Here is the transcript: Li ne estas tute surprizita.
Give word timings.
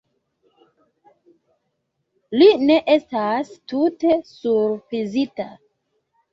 Li 2.39 2.49
ne 2.63 2.79
estas 2.95 3.55
tute 3.75 4.19
surprizita. 4.33 5.51